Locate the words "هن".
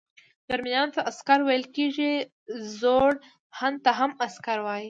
3.59-3.73